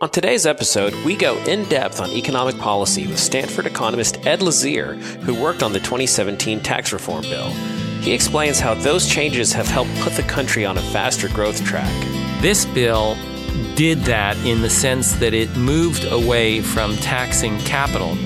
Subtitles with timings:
[0.00, 5.00] On today's episode, we go in depth on economic policy with Stanford economist Ed Lazear,
[5.22, 7.48] who worked on the 2017 tax reform bill.
[8.00, 11.92] He explains how those changes have helped put the country on a faster growth track.
[12.42, 13.16] This bill
[13.76, 18.18] did that in the sense that it moved away from taxing capital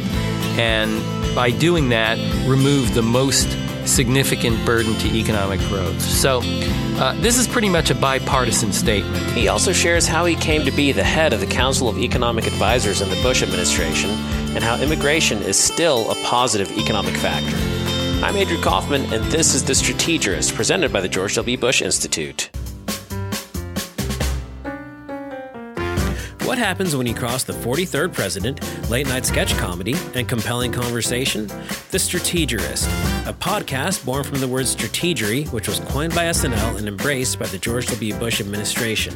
[0.58, 1.04] and
[1.34, 2.16] by doing that
[2.48, 3.46] removed the most
[3.88, 6.00] significant burden to economic growth.
[6.00, 6.40] So,
[7.00, 9.24] uh, this is pretty much a bipartisan statement.
[9.32, 12.46] He also shares how he came to be the head of the Council of Economic
[12.46, 14.10] Advisers in the Bush administration
[14.54, 17.56] and how immigration is still a positive economic factor.
[18.24, 21.56] I'm Andrew Kaufman, and this is The Strategist, presented by the George W.
[21.56, 22.50] Bush Institute.
[26.48, 31.46] What happens when you cross the 43rd president, late night sketch comedy, and compelling conversation?
[31.90, 32.86] The Strategist,
[33.26, 37.48] a podcast born from the word strategery, which was coined by SNL and embraced by
[37.48, 38.14] the George W.
[38.14, 39.14] Bush administration.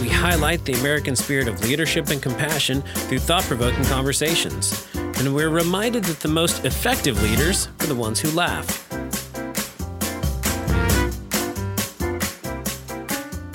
[0.00, 4.86] We highlight the American spirit of leadership and compassion through thought provoking conversations.
[4.94, 8.89] And we're reminded that the most effective leaders are the ones who laugh.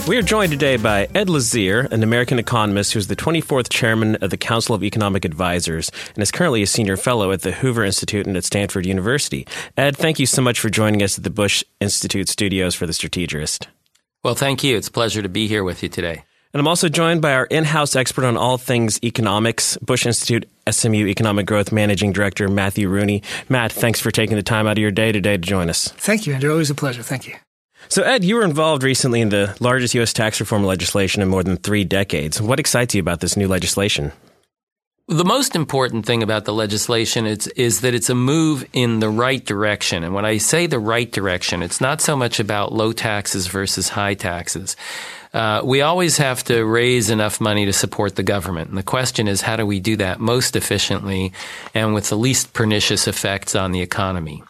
[0.07, 4.17] We are joined today by Ed Lazear, an American economist who is the 24th chairman
[4.17, 7.83] of the Council of Economic Advisers and is currently a senior fellow at the Hoover
[7.83, 9.47] Institute and at Stanford University.
[9.75, 12.93] Ed, thank you so much for joining us at the Bush Institute studios for The
[12.93, 13.67] Strategist.
[14.23, 14.77] Well, thank you.
[14.77, 16.23] It's a pleasure to be here with you today.
[16.53, 20.47] And I'm also joined by our in house expert on all things economics, Bush Institute
[20.69, 23.23] SMU Economic Growth Managing Director Matthew Rooney.
[23.49, 25.87] Matt, thanks for taking the time out of your day today to join us.
[25.93, 26.51] Thank you, Andrew.
[26.51, 27.01] Always a pleasure.
[27.01, 27.35] Thank you.
[27.89, 30.13] So, Ed, you were involved recently in the largest U.S.
[30.13, 32.41] tax reform legislation in more than three decades.
[32.41, 34.11] What excites you about this new legislation?
[35.07, 39.09] The most important thing about the legislation is, is that it's a move in the
[39.09, 40.03] right direction.
[40.03, 43.89] And when I say the right direction, it's not so much about low taxes versus
[43.89, 44.75] high taxes.
[45.31, 48.69] Uh, we always have to raise enough money to support the government.
[48.69, 51.33] And the question is, how do we do that most efficiently
[51.75, 54.41] and with the least pernicious effects on the economy?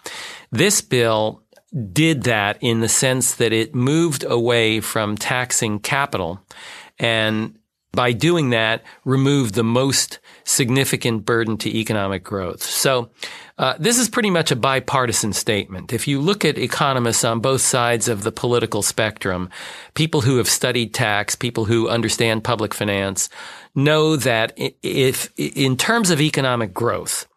[0.52, 1.42] This bill
[1.92, 6.40] did that in the sense that it moved away from taxing capital
[7.00, 7.58] and
[7.96, 12.62] by doing that removed the most significant burden to economic growth.
[12.62, 13.10] So
[13.58, 15.94] uh, this is pretty much a bipartisan statement.
[15.94, 19.50] If you look at economists on both sides of the political spectrum,
[19.94, 23.30] people who have studied tax, people who understand public finance,
[23.74, 24.54] know that
[24.84, 27.28] if in terms of economic growth,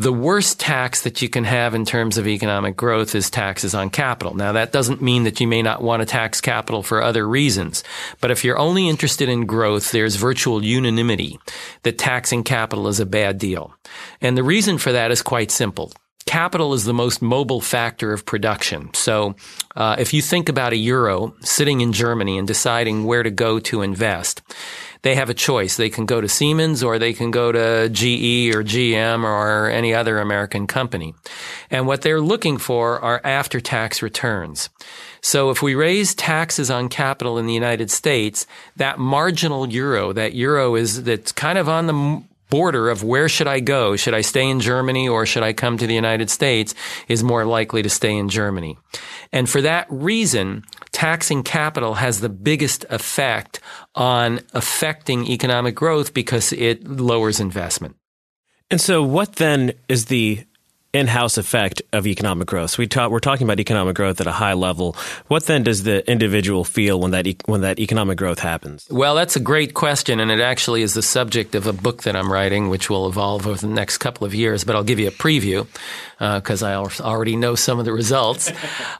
[0.00, 3.90] the worst tax that you can have in terms of economic growth is taxes on
[3.90, 4.34] capital.
[4.34, 7.84] Now, that doesn't mean that you may not want to tax capital for other reasons.
[8.18, 11.38] But if you're only interested in growth, there's virtual unanimity
[11.82, 13.74] that taxing capital is a bad deal.
[14.22, 15.92] And the reason for that is quite simple.
[16.24, 18.94] Capital is the most mobile factor of production.
[18.94, 19.34] So,
[19.76, 23.58] uh, if you think about a euro sitting in Germany and deciding where to go
[23.60, 24.40] to invest,
[25.02, 25.76] they have a choice.
[25.76, 29.94] They can go to Siemens or they can go to GE or GM or any
[29.94, 31.14] other American company.
[31.70, 34.68] And what they're looking for are after tax returns.
[35.22, 38.46] So if we raise taxes on capital in the United States,
[38.76, 43.46] that marginal euro, that euro is that's kind of on the border of where should
[43.46, 43.96] I go?
[43.96, 46.74] Should I stay in Germany or should I come to the United States
[47.08, 48.76] is more likely to stay in Germany.
[49.32, 50.64] And for that reason,
[51.00, 53.58] taxing capital has the biggest effect
[53.94, 57.96] on affecting economic growth because it lowers investment.
[58.70, 60.44] And so what then is the
[60.92, 62.72] in-house effect of economic growth.
[62.72, 64.94] So we talk, we're talking about economic growth at a high level.
[65.28, 68.86] What then does the individual feel when that e- when that economic growth happens?
[68.90, 72.16] Well, that's a great question, and it actually is the subject of a book that
[72.16, 74.64] I'm writing, which will evolve over the next couple of years.
[74.64, 75.66] But I'll give you a preview
[76.20, 78.52] because uh, I already know some of the results.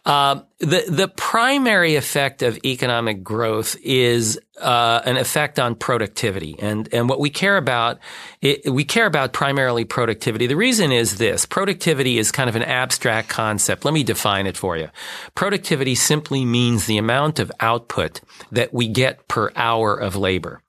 [0.06, 6.86] uh, the the primary effect of economic growth is uh, an effect on productivity, and
[6.92, 7.98] and what we care about,
[8.42, 10.46] it, we care about primarily productivity.
[10.46, 13.86] The reason is this: productivity is kind of an abstract concept.
[13.86, 14.90] Let me define it for you.
[15.34, 18.20] Productivity simply means the amount of output
[18.52, 20.60] that we get per hour of labor,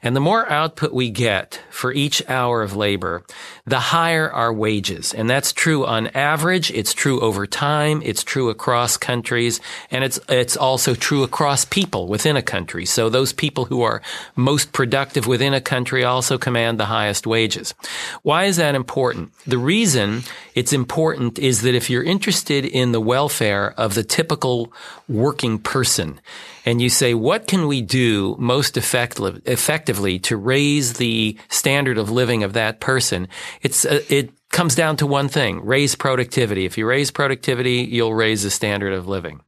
[0.00, 3.24] and the more output we get for each hour of labor,
[3.66, 6.70] the higher our wages, and that's true on average.
[6.72, 8.02] It's true over time.
[8.04, 9.60] It's true across countries,
[9.90, 12.86] and it's it's also true across people within a country.
[12.86, 14.02] So those people who are
[14.36, 17.74] most productive within a country also command the highest wages.
[18.22, 19.32] Why is that important?
[19.46, 20.22] The reason
[20.54, 24.72] it's important is that if you're interested in the welfare of the typical
[25.08, 26.20] working person,
[26.64, 32.10] and you say, what can we do most effective, effectively to raise the standard of
[32.10, 33.28] living of that person?
[33.62, 36.64] It's, uh, it comes down to one thing, raise productivity.
[36.64, 39.40] If you raise productivity, you'll raise the standard of living.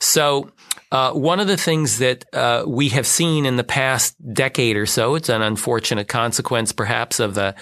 [0.00, 0.50] So
[0.90, 4.86] Uh, one of the things that uh, we have seen in the past decade or
[4.86, 7.54] so, it's an unfortunate consequence perhaps of the,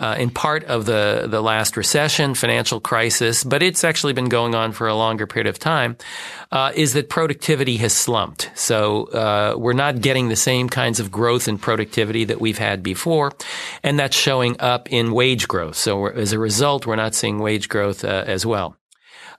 [0.00, 4.56] uh, in part of the, the last recession, financial crisis, but it's actually been going
[4.56, 5.96] on for a longer period of time,
[6.50, 8.50] uh, is that productivity has slumped.
[8.56, 12.82] So uh, we're not getting the same kinds of growth in productivity that we've had
[12.82, 13.30] before,
[13.84, 15.76] and that's showing up in wage growth.
[15.76, 18.76] So as a result, we're not seeing wage growth as well.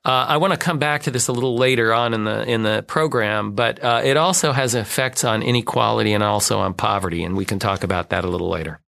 [0.06, 2.64] Uh, I want to come back to this a little later on in the in
[2.64, 7.38] the program, but uh, it also has effects on inequality and also on poverty, and
[7.38, 8.82] we can talk about that a little later.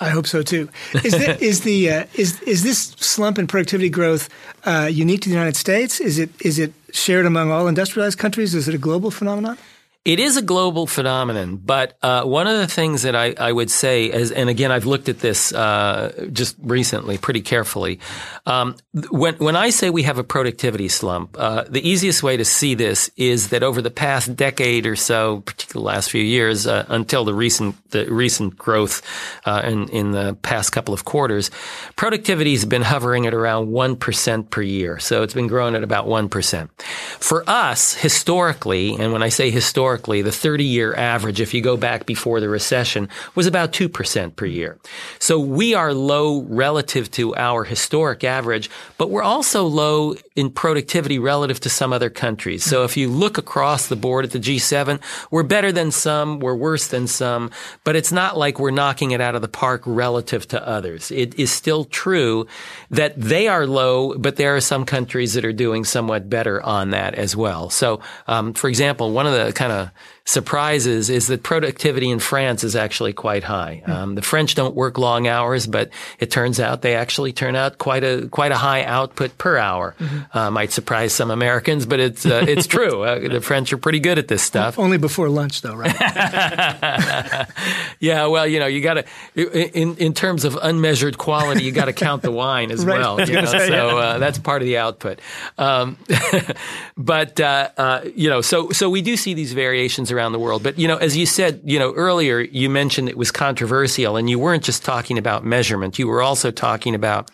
[0.00, 0.68] I hope so too.
[0.92, 4.30] Is, the, is the uh, is is this slump in productivity growth
[4.64, 6.00] uh, unique to the United States?
[6.00, 8.54] Is it is it shared among all industrialized countries?
[8.54, 9.58] Is it a global phenomenon?
[10.06, 13.72] It is a global phenomenon, but uh, one of the things that I, I, would
[13.72, 17.98] say is, and again, I've looked at this uh, just recently pretty carefully.
[18.46, 18.76] Um,
[19.10, 22.74] when when I say we have a productivity slump, uh, the easiest way to see
[22.74, 26.86] this is that over the past decade or so, particularly the last few years, uh,
[26.88, 29.02] until the recent the recent growth
[29.44, 31.50] uh, in in the past couple of quarters,
[31.96, 35.00] productivity has been hovering at around one percent per year.
[35.00, 36.70] So it's been growing at about one percent.
[37.20, 41.76] For us, historically, and when I say historically the 30 year average, if you go
[41.76, 44.78] back before the recession, was about 2% per year.
[45.18, 51.18] So we are low relative to our historic average, but we're also low in productivity
[51.18, 52.62] relative to some other countries.
[52.62, 55.00] So if you look across the board at the G7,
[55.30, 57.50] we're better than some, we're worse than some,
[57.84, 61.10] but it's not like we're knocking it out of the park relative to others.
[61.10, 62.46] It is still true
[62.90, 66.90] that they are low, but there are some countries that are doing somewhat better on
[66.90, 67.70] that as well.
[67.70, 69.90] So, um, for example, one of the kind of
[70.26, 73.82] surprises is that productivity in France is actually quite high.
[73.86, 73.90] Hmm.
[73.92, 77.78] Um, the French don't work long hours, but it turns out they actually turn out
[77.78, 79.94] quite a quite a high output per hour.
[79.98, 80.36] Mm-hmm.
[80.36, 82.96] Uh, might surprise some Americans, but it's uh, it's true.
[83.06, 84.80] Uh, the French are pretty good at this stuff.
[84.80, 85.94] Only before lunch, though, right?
[88.00, 91.84] yeah, well, you know, you got to in in terms of unmeasured quality, you got
[91.84, 92.98] to count the wine as right.
[92.98, 93.20] well.
[93.20, 93.44] You know?
[93.44, 95.20] say, so uh, that's part of the output.
[95.56, 95.98] Um,
[96.96, 100.62] but uh, uh, you know, so so we do see these variations around the world.
[100.62, 104.30] But, you know, as you said, you know, earlier, you mentioned it was controversial and
[104.30, 105.98] you weren't just talking about measurement.
[105.98, 107.30] You were also talking about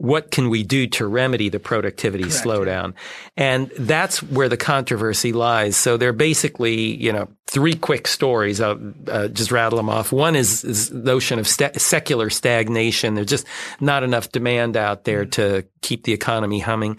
[0.00, 2.42] what can we do to remedy the productivity Correct.
[2.42, 2.94] slowdown?
[3.36, 5.76] And that's where the controversy lies.
[5.76, 8.62] So they're basically, you know, three quick stories.
[8.62, 10.10] I'll uh, just rattle them off.
[10.10, 13.14] One is, is the notion of st- secular stagnation.
[13.14, 13.46] There's just
[13.78, 16.96] not enough demand out there to keep the economy humming.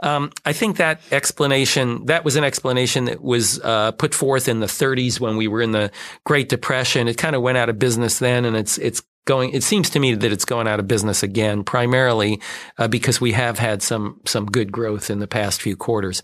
[0.00, 4.60] Um, I think that explanation, that was an explanation that was uh, put forth in
[4.60, 5.90] the 30s when we were in the
[6.24, 7.08] Great Depression.
[7.08, 10.00] It kind of went out of business then, and it's it's going, it seems to
[10.00, 12.40] me that it's going out of business again, primarily
[12.78, 16.22] uh, because we have had some some good growth in the past few quarters.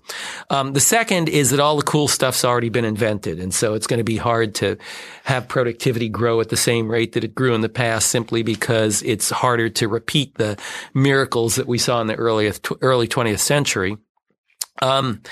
[0.51, 3.87] Um, the second is that all the cool stuff's already been invented, and so it's
[3.87, 4.77] going to be hard to
[5.25, 9.03] have productivity grow at the same rate that it grew in the past, simply because
[9.03, 10.59] it's harder to repeat the
[10.95, 13.97] miracles that we saw in the early early 20th century.
[14.83, 15.23] Um,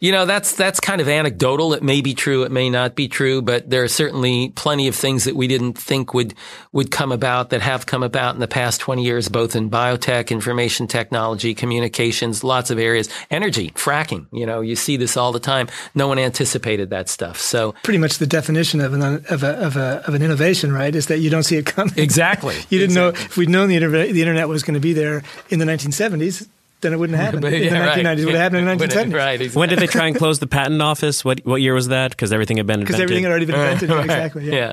[0.00, 1.72] you know, that's that's kind of anecdotal.
[1.72, 4.94] It may be true, it may not be true, but there are certainly plenty of
[4.94, 6.34] things that we didn't think would
[6.72, 10.30] would come about that have come about in the past 20 years, both in biotech,
[10.30, 14.26] information technology, communications, lots of areas, energy, fracking.
[14.32, 15.68] You know, you see this all the time.
[15.94, 17.40] No one anticipated that stuff.
[17.40, 20.94] So pretty much the definition of an of a, of, a, of an innovation, right,
[20.94, 21.94] is that you don't see it coming.
[21.96, 22.56] Exactly.
[22.68, 23.20] you didn't exactly.
[23.20, 26.48] know if we'd known the, the internet was going to be there in the 1970s
[26.80, 27.44] then it wouldn't happen.
[27.44, 28.24] in the 1990s, right.
[28.24, 29.14] would have happened in the 1970s.
[29.14, 29.40] right.
[29.40, 29.60] Exactly.
[29.60, 31.24] When did they try and close the patent office?
[31.24, 32.10] What what year was that?
[32.10, 33.90] Because everything had been because everything had already been invented.
[33.90, 34.04] right.
[34.04, 34.46] Exactly.
[34.46, 34.54] Yeah.
[34.54, 34.72] yeah.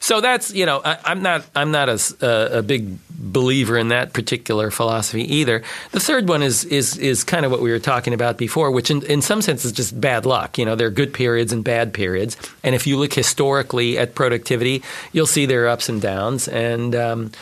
[0.00, 4.12] So that's you know I, am not I'm not a, a big believer in that
[4.12, 5.62] particular philosophy either.
[5.92, 8.90] The third one is is is kind of what we were talking about before, which
[8.90, 10.58] in, in some sense is just bad luck.
[10.58, 14.14] You know, there are good periods and bad periods, and if you look historically at
[14.14, 14.82] productivity,
[15.12, 17.32] you'll see there are ups and downs, and um,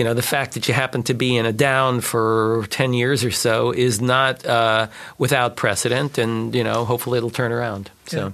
[0.00, 3.22] you know, the fact that you happen to be in a down for 10 years
[3.22, 4.86] or so is not uh,
[5.18, 6.16] without precedent.
[6.16, 7.90] And, you know, hopefully it'll turn around.
[8.06, 8.32] So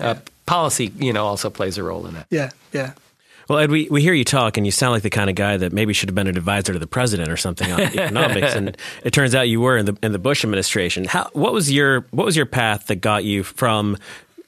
[0.00, 0.08] yeah.
[0.08, 2.26] uh, policy, you know, also plays a role in that.
[2.30, 2.94] Yeah, yeah.
[3.48, 5.56] Well, Ed, we, we hear you talk, and you sound like the kind of guy
[5.56, 8.56] that maybe should have been an advisor to the president or something on economics.
[8.56, 11.04] and it turns out you were in the in the Bush administration.
[11.04, 13.98] How what was your what was your path that got you from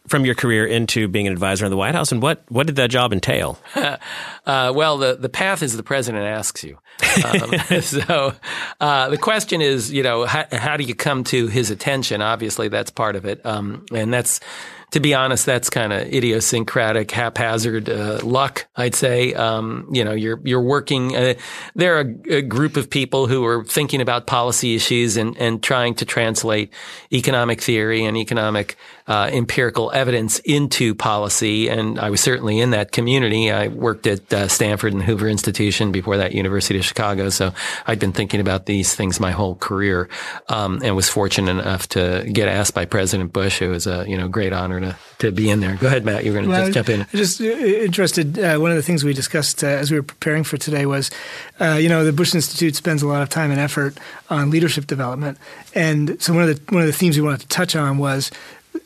[0.09, 2.75] from your career into being an advisor in the White House, and what what did
[2.77, 3.61] that job entail?
[4.47, 6.79] uh, well, the the path is the president asks you.
[7.25, 8.33] Um, so
[8.81, 12.23] uh, the question is, you know, how, how, do you come to his attention?
[12.23, 14.41] Obviously, that's part of it, um, and that's
[14.93, 18.67] to be honest, that's kind of idiosyncratic, haphazard uh, luck.
[18.77, 19.35] I'd say.
[19.35, 21.15] Um, you know, you're you're working.
[21.17, 21.35] Uh,
[21.75, 25.63] there are a, a, group of people who are thinking about policy issues and and
[25.63, 26.73] trying to translate
[27.13, 28.77] economic theory and economic
[29.09, 31.69] uh, empirical evidence into policy.
[31.69, 33.51] And I was certainly in that community.
[33.51, 37.31] I worked at uh, Stanford and Hoover Institution before that, University of Chicago.
[37.31, 37.53] So
[37.87, 40.09] I'd been thinking about these things my whole career,
[40.49, 43.63] um, and was fortunate enough to get asked by President Bush.
[43.63, 45.77] It was a you know great honor to to be in there.
[45.77, 46.25] Go ahead, Matt.
[46.25, 47.07] You're going to well, jump in.
[47.13, 48.39] Just uh, interested.
[48.39, 51.11] Uh, one of the things we discussed uh, as we were preparing for today was,
[51.61, 53.97] uh, you know, the Bush Institute spends a lot of time and effort
[54.29, 55.39] on leadership development,
[55.75, 58.31] and so one of the one of the themes we wanted to touch on was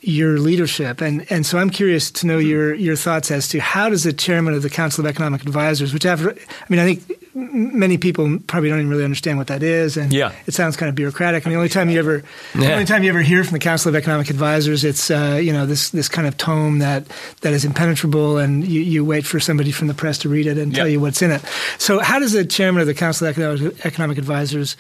[0.01, 1.01] your leadership.
[1.01, 4.13] And, and so I'm curious to know your, your thoughts as to how does the
[4.13, 6.35] chairman of the Council of Economic Advisers, which have, I
[6.69, 9.97] mean, I think many people probably don't even really understand what that is.
[9.97, 10.33] And yeah.
[10.47, 11.45] it sounds kind of bureaucratic.
[11.45, 12.23] And the only time you ever,
[12.55, 12.61] yeah.
[12.61, 15.53] the only time you ever hear from the Council of Economic Advisers, it's, uh, you
[15.53, 17.07] know, this, this kind of tome that,
[17.43, 20.59] that is impenetrable and you, you wait for somebody from the press to read it
[20.59, 21.43] and tell you what's in it.
[21.79, 24.77] So how does the chairman of the Council of Economic Advisers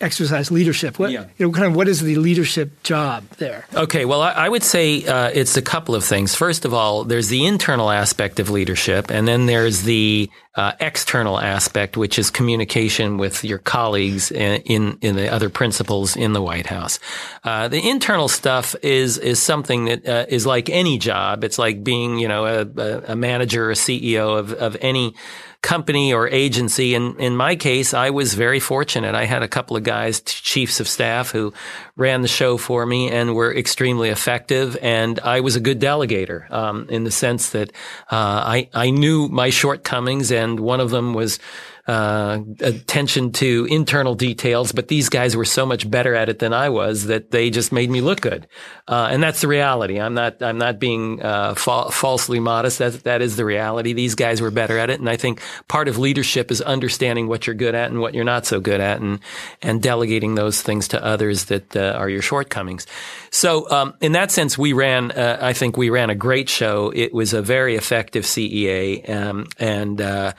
[0.00, 0.98] exercise leadership.
[0.98, 1.26] What yeah.
[1.38, 3.66] you know, kind of what is the leadership job there?
[3.74, 6.34] Okay, well, I, I would say uh, it's a couple of things.
[6.34, 11.40] First of all, there's the internal aspect of leadership, and then there's the uh, external
[11.40, 16.66] aspect, which is communication with your colleagues in in, the other principals in the White
[16.66, 16.98] House.
[17.42, 21.44] Uh, the internal stuff is is something that uh, is like any job.
[21.44, 25.14] It's like being you know a, a manager, a CEO of of any
[25.64, 26.94] company or agency.
[26.94, 29.14] And in my case, I was very fortunate.
[29.14, 31.54] I had a couple of guys, chiefs of staff, who
[31.96, 34.76] ran the show for me and were extremely effective.
[34.82, 37.70] And I was a good delegator um, in the sense that
[38.12, 41.38] uh, I I knew my shortcomings, and one of them was
[41.86, 46.54] uh, attention to internal details, but these guys were so much better at it than
[46.54, 48.46] I was that they just made me look good.
[48.88, 50.00] Uh, and that's the reality.
[50.00, 52.78] I'm not, I'm not being, uh, fa- falsely modest.
[52.78, 53.92] That, that is the reality.
[53.92, 54.98] These guys were better at it.
[54.98, 58.24] And I think part of leadership is understanding what you're good at and what you're
[58.24, 59.20] not so good at and,
[59.60, 62.86] and delegating those things to others that uh, are your shortcomings.
[63.30, 66.92] So, um, in that sense, we ran, uh, I think we ran a great show.
[66.94, 69.10] It was a very effective CEA.
[69.10, 70.32] Um, and, uh,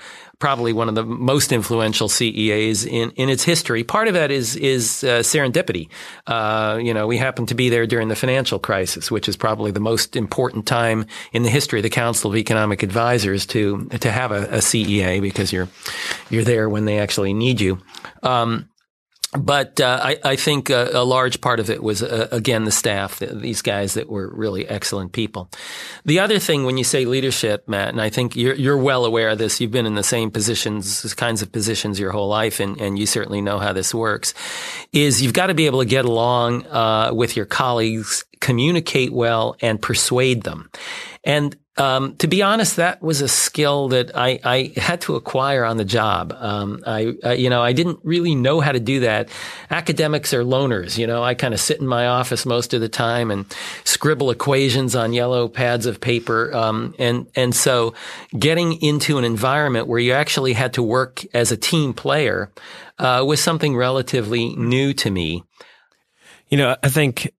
[0.45, 3.83] probably one of the most influential CEAs in, in its history.
[3.83, 5.89] Part of that is is uh, serendipity.
[6.27, 9.71] Uh, you know, we happened to be there during the financial crisis, which is probably
[9.71, 14.11] the most important time in the history of the Council of Economic Advisers to to
[14.11, 15.67] have a, a CEA because you're
[16.29, 17.79] you're there when they actually need you.
[18.21, 18.69] Um,
[19.37, 22.71] but uh, I, I, think a, a, large part of it was uh, again the
[22.71, 25.49] staff, these guys that were really excellent people.
[26.05, 29.29] The other thing, when you say leadership, Matt, and I think you're, you're well aware
[29.29, 32.79] of this, you've been in the same positions, kinds of positions your whole life, and,
[32.79, 34.33] and you certainly know how this works.
[34.93, 39.55] Is you've got to be able to get along uh, with your colleagues, communicate well,
[39.61, 40.69] and persuade them.
[41.23, 45.65] And um, to be honest, that was a skill that I, I had to acquire
[45.65, 46.33] on the job.
[46.37, 49.27] Um, I, I, you know, I didn't really know how to do that.
[49.69, 50.97] Academics are loners.
[50.97, 53.45] You know, I kind of sit in my office most of the time and
[53.83, 56.55] scribble equations on yellow pads of paper.
[56.55, 57.93] Um, and and so,
[58.37, 62.51] getting into an environment where you actually had to work as a team player
[62.99, 65.43] uh, was something relatively new to me.
[66.47, 67.33] You know, I think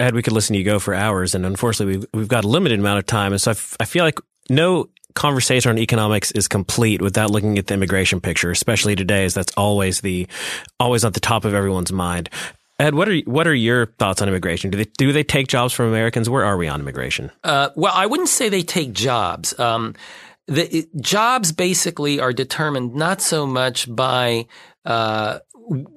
[0.00, 2.48] Ed, we could listen to you go for hours, and unfortunately, we've, we've got a
[2.48, 3.32] limited amount of time.
[3.32, 4.18] And so I, f- I feel like
[4.50, 9.34] no conversation on economics is complete without looking at the immigration picture, especially today, as
[9.34, 10.26] that's always the
[10.80, 12.30] always at the top of everyone's mind.
[12.78, 14.70] Ed, what are what are your thoughts on immigration?
[14.70, 16.28] Do they do they take jobs from Americans?
[16.28, 17.30] Where are we on immigration?
[17.44, 19.58] Uh, well, I wouldn't say they take jobs.
[19.58, 19.94] Um,
[20.46, 24.46] the it, jobs basically are determined not so much by
[24.84, 25.38] uh,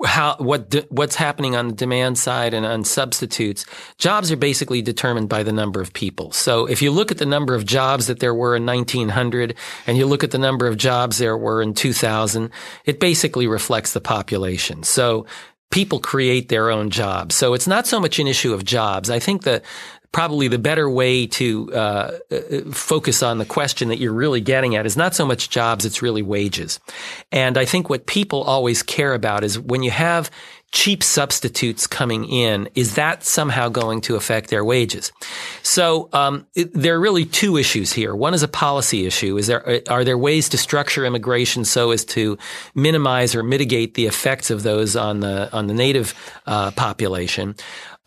[0.05, 3.65] how what de, what's happening on the demand side and on substitutes
[3.97, 7.25] jobs are basically determined by the number of people so if you look at the
[7.25, 9.55] number of jobs that there were in 1900
[9.87, 12.49] and you look at the number of jobs there were in 2000
[12.85, 15.25] it basically reflects the population so
[15.71, 17.35] people create their own jobs.
[17.35, 19.09] So it's not so much an issue of jobs.
[19.09, 19.63] I think that
[20.15, 22.39] probably the better way to uh, uh,
[22.71, 26.01] focus on the question that you're really getting at is not so much jobs, it's
[26.01, 26.79] really wages.
[27.33, 30.31] And I think what people always care about is when you have
[30.71, 35.11] cheap substitutes coming in, is that somehow going to affect their wages?
[35.63, 38.15] So um, it, there are really two issues here.
[38.15, 39.37] One is a policy issue.
[39.37, 42.37] Is there are there ways to structure immigration so as to
[42.73, 46.13] minimize or mitigate the effects of those on the on the native
[46.45, 47.55] uh, population?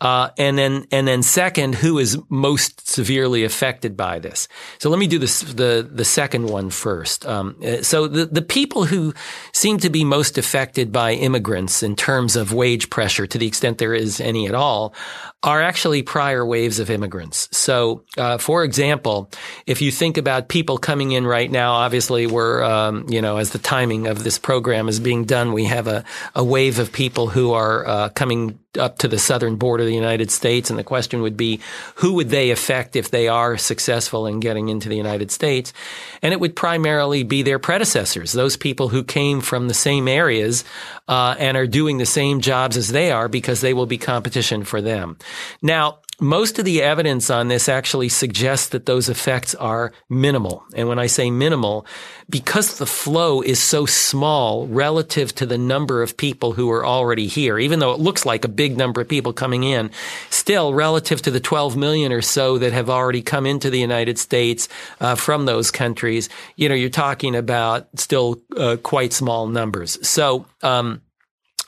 [0.01, 4.47] Uh, and then, and then second, who is most severely affected by this?
[4.77, 7.25] So let me do this, the, the second one first.
[7.25, 9.13] Um, uh, so the, the people who
[9.51, 13.77] seem to be most affected by immigrants in terms of wage pressure, to the extent
[13.77, 14.93] there is any at all,
[15.41, 17.47] are actually prior waves of immigrants.
[17.51, 19.31] So, uh, for example,
[19.65, 23.51] if you think about people coming in right now, obviously we're, um, you know, as
[23.51, 26.03] the timing of this program is being done, we have a,
[26.35, 29.95] a wave of people who are uh, coming up to the southern border of the
[29.95, 30.69] United States.
[30.69, 31.59] And the question would be,
[31.95, 35.73] who would they affect if they are successful in getting into the United States?
[36.21, 40.63] And it would primarily be their predecessors, those people who came from the same areas
[41.07, 44.63] uh, and are doing the same jobs as they are because they will be competition
[44.63, 45.17] for them.
[45.61, 50.63] Now, most of the evidence on this actually suggests that those effects are minimal.
[50.75, 51.85] And when I say minimal,
[52.29, 57.27] because the flow is so small relative to the number of people who are already
[57.27, 59.91] here, even though it looks like a big number of people coming in,
[60.29, 64.19] still relative to the 12 million or so that have already come into the United
[64.19, 64.67] States
[64.99, 69.97] uh, from those countries, you know, you're talking about still uh, quite small numbers.
[70.07, 71.01] So, um,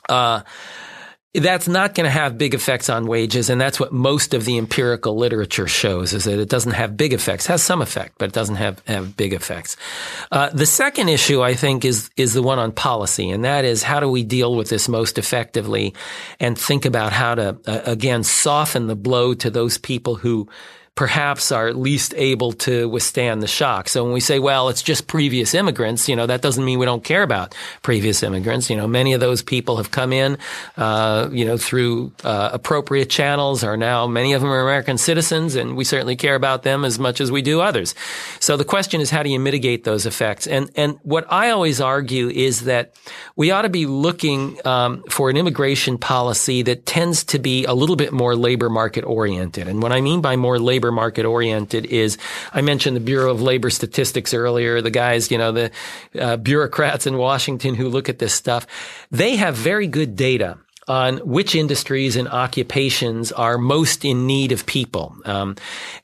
[0.08, 0.42] uh,
[1.34, 3.48] that's not going to have big effects on wages.
[3.48, 7.14] And that's what most of the empirical literature shows is that it doesn't have big
[7.14, 9.76] effects, it has some effect, but it doesn't have, have big effects.
[10.30, 13.30] Uh, the second issue, I think, is, is the one on policy.
[13.30, 15.94] And that is how do we deal with this most effectively
[16.38, 20.48] and think about how to, uh, again, soften the blow to those people who
[20.94, 23.88] perhaps are least able to withstand the shock.
[23.88, 26.84] So when we say, well, it's just previous immigrants, you know, that doesn't mean we
[26.84, 28.68] don't care about previous immigrants.
[28.68, 30.36] You know, many of those people have come in,
[30.76, 35.54] uh, you know, through uh, appropriate channels, are now many of them are American citizens,
[35.54, 37.94] and we certainly care about them as much as we do others.
[38.38, 40.46] So the question is, how do you mitigate those effects?
[40.46, 42.94] And and what I always argue is that
[43.34, 47.72] we ought to be looking um, for an immigration policy that tends to be a
[47.72, 49.68] little bit more labor market oriented.
[49.68, 52.18] And what I mean by more labor labor market oriented is
[52.52, 55.70] I mentioned the Bureau of Labor Statistics earlier, the guys, you know, the
[56.18, 58.66] uh, bureaucrats in Washington who look at this stuff.
[59.12, 60.58] They have very good data
[60.88, 65.14] on which industries and occupations are most in need of people.
[65.24, 65.54] Um,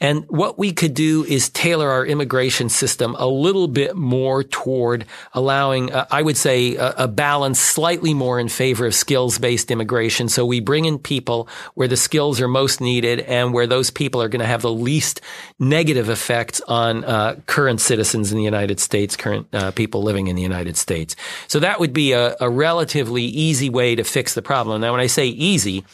[0.00, 5.04] and what we could do is tailor our immigration system a little bit more toward
[5.32, 10.28] allowing, uh, I would say, a, a, balance slightly more in favor of skills-based immigration.
[10.28, 14.22] So we bring in people where the skills are most needed and where those people
[14.22, 15.20] are going to have the least
[15.58, 20.36] negative effects on uh, current citizens in the United States, current uh, people living in
[20.36, 21.16] the United States.
[21.48, 24.80] So that would be a, a relatively easy way to fix the problem problem.
[24.82, 25.84] Now, when I say easy,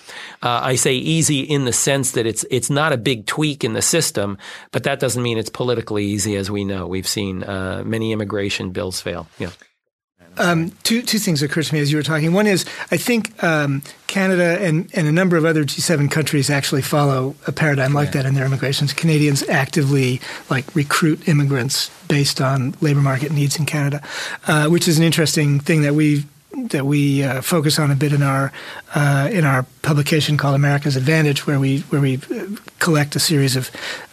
[0.43, 3.73] uh, I say easy in the sense that it's it's not a big tweak in
[3.73, 4.39] the system,
[4.73, 6.37] but that doesn't mean it's politically easy.
[6.37, 9.27] As we know, we've seen uh, many immigration bills fail.
[9.39, 9.51] Yeah.
[10.37, 12.33] Um, two two things occurred to me as you were talking.
[12.33, 16.83] One is I think um, Canada and, and a number of other G7 countries actually
[16.83, 18.23] follow a paradigm like yeah.
[18.23, 18.93] that in their immigrations.
[18.93, 24.03] Canadians actively like recruit immigrants based on labor market needs in Canada,
[24.49, 26.25] uh, which is an interesting thing that we
[26.71, 28.53] that we uh, focus on a bit in our
[28.95, 32.47] uh, in our publication called America's Advantage, where we where we uh,
[32.79, 33.71] collect a series of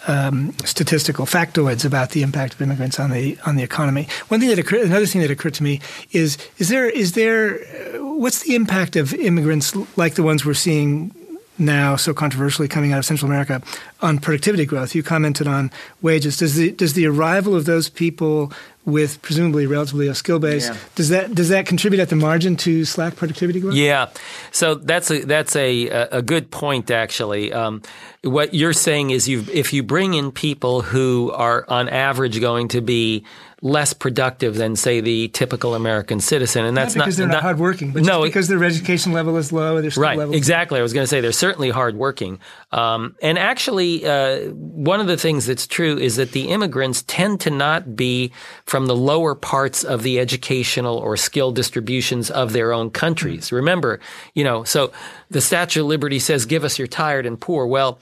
[0.07, 4.07] um, statistical factoids about the impact of immigrants on the on the economy.
[4.27, 5.79] One thing that another thing that occurred to me
[6.11, 7.59] is is there is there
[7.95, 11.13] uh, what's the impact of immigrants like the ones we're seeing
[11.61, 13.61] now so controversially coming out of Central America
[14.01, 14.95] on productivity growth.
[14.95, 16.37] You commented on wages.
[16.37, 18.51] Does the does the arrival of those people
[18.85, 20.67] with presumably relatively a skill base.
[20.67, 20.77] Yeah.
[20.95, 23.75] Does that does that contribute at the margin to slack productivity growth?
[23.75, 24.09] Yeah,
[24.51, 27.53] so that's a that's a a good point actually.
[27.53, 27.81] Um,
[28.23, 32.69] what you're saying is you if you bring in people who are on average going
[32.69, 33.25] to be
[33.63, 37.43] less productive than say the typical American citizen, and that's not because not, they're not,
[37.43, 39.79] hardworking, but no, because their education level is low.
[39.79, 40.79] Their right, level exactly.
[40.79, 42.39] I was going to say they're certainly hardworking,
[42.71, 47.39] um, and actually, uh, one of the things that's true is that the immigrants tend
[47.41, 48.31] to not be
[48.65, 53.47] from the lower parts of the educational or skill distributions of their own countries.
[53.47, 53.55] Mm-hmm.
[53.57, 53.99] Remember,
[54.33, 54.91] you know, so
[55.29, 57.99] the Statue of Liberty says, "Give us your tired and poor." Well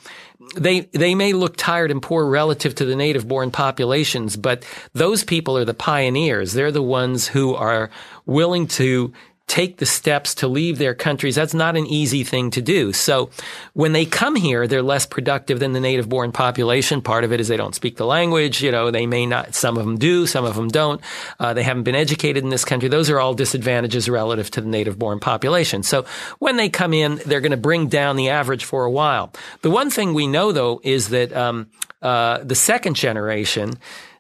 [0.56, 5.24] they they may look tired and poor relative to the native born populations, but those
[5.24, 6.54] people are the pioneers.
[6.54, 7.90] They're the ones who are
[8.26, 9.14] willing to
[9.50, 11.36] take the steps to leave their countries.
[11.36, 12.94] That's not an easy thing to do.
[12.94, 13.32] So
[13.74, 17.02] when they come here, they're less productive than the native born population.
[17.02, 18.62] Part of it is they don't speak the language.
[18.62, 21.02] You know, they may not, some of them do, some of them don't.
[21.40, 22.88] Uh, they haven't been educated in this country.
[22.88, 25.82] Those are all disadvantages relative to the native born population.
[25.84, 26.06] So
[26.38, 29.34] when they come in, they're going to bring down the average for a while.
[29.64, 31.68] The one thing we know though is that, um,
[32.02, 33.74] uh, the second generation,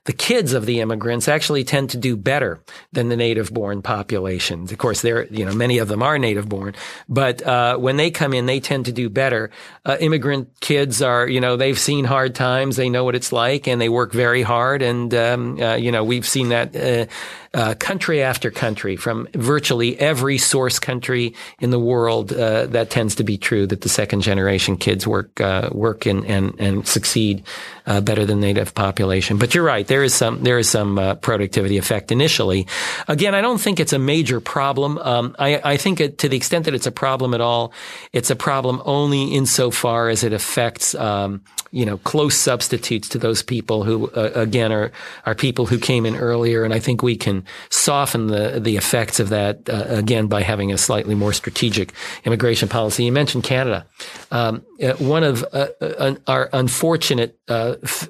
[0.05, 2.59] the kids of the immigrants actually tend to do better
[2.93, 4.71] than the native born populations.
[4.71, 6.75] Of course, there, you know, many of them are native born,
[7.07, 9.51] but, uh, when they come in, they tend to do better.
[9.85, 12.75] Uh, immigrant kids are, you know, they've seen hard times.
[12.75, 14.81] They know what it's like and they work very hard.
[14.81, 17.05] And, um, uh, you know, we've seen that, uh,
[17.51, 23.15] uh, country after country, from virtually every source country in the world, uh, that tends
[23.15, 23.65] to be true.
[23.65, 25.39] That the second generation kids work
[25.71, 27.43] work and and and succeed
[27.87, 29.39] better than native population.
[29.39, 29.87] But you're right.
[29.89, 32.67] There is some there is some uh, productivity effect initially.
[33.07, 34.99] Again, I don't think it's a major problem.
[34.99, 37.73] Um, I, I think it, to the extent that it's a problem at all,
[38.13, 43.41] it's a problem only insofar as it affects um, you know close substitutes to those
[43.41, 44.91] people who uh, again are
[45.25, 46.63] are people who came in earlier.
[46.63, 50.71] And I think we can soften the the effects of that uh, again by having
[50.71, 51.93] a slightly more strategic
[52.25, 53.05] immigration policy.
[53.05, 53.87] You mentioned Canada.
[54.29, 58.07] Um, uh, one of uh, our unfortunate uh, f-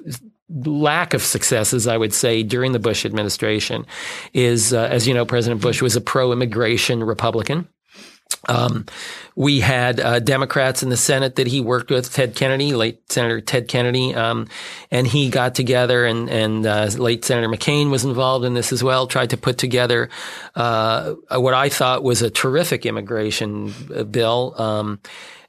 [0.50, 3.86] lack of successes, I would say, during the Bush administration
[4.32, 7.68] is, uh, as you know, President Bush was a pro-immigration Republican.
[8.48, 8.86] Um,
[9.36, 13.40] we had uh, Democrats in the Senate that he worked with, Ted Kennedy, late Senator
[13.40, 14.48] Ted Kennedy, um,
[14.90, 18.82] and he got together, and and uh, late Senator McCain was involved in this as
[18.82, 19.06] well.
[19.06, 20.08] Tried to put together
[20.54, 24.54] uh, what I thought was a terrific immigration uh, bill.
[24.56, 25.00] Um,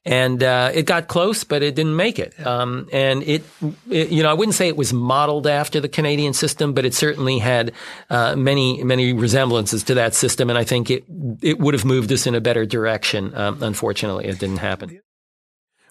[0.05, 2.33] and uh, it got close, but it didn't make it.
[2.45, 3.43] Um, and it,
[3.89, 6.93] it, you know, I wouldn't say it was modeled after the Canadian system, but it
[6.93, 7.71] certainly had
[8.09, 10.49] uh, many, many resemblances to that system.
[10.49, 11.03] And I think it
[11.41, 13.35] it would have moved us in a better direction.
[13.35, 15.01] Um, unfortunately, it didn't happen.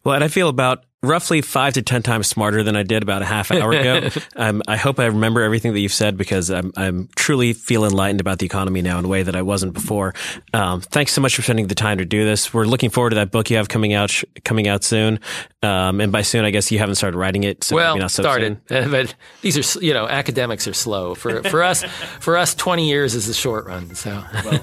[0.04, 3.22] Well, and I feel about roughly five to ten times smarter than I did about
[3.22, 4.08] a half hour ago.
[4.36, 8.20] um, I hope I remember everything that you've said because I'm, I'm truly feel enlightened
[8.20, 10.14] about the economy now in a way that I wasn't before.
[10.52, 12.52] Um, thanks so much for spending the time to do this.
[12.52, 15.20] We're looking forward to that book you have coming out sh- coming out soon.
[15.62, 17.64] Um, and by soon, I guess you haven't started writing it.
[17.64, 21.82] So well, so started, but these are you know academics are slow for for us.
[22.20, 23.94] For us, twenty years is the short run.
[23.94, 24.60] So, well,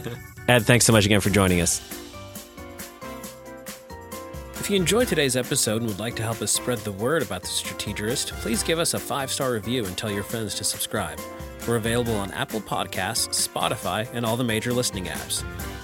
[0.47, 2.06] Ed, thanks so much again for joining us.
[4.67, 7.41] If you enjoyed today's episode and would like to help us spread the word about
[7.41, 11.17] the Strategist, please give us a five star review and tell your friends to subscribe.
[11.65, 15.41] We're available on Apple Podcasts, Spotify, and all the major listening apps.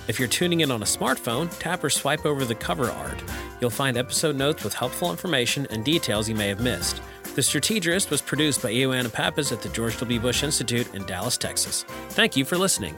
[0.09, 3.23] If you're tuning in on a smartphone, tap or swipe over the cover art.
[3.61, 7.01] You'll find episode notes with helpful information and details you may have missed.
[7.35, 10.19] The Strategist was produced by Ioana Pappas at the George W.
[10.19, 11.83] Bush Institute in Dallas, Texas.
[12.09, 12.97] Thank you for listening.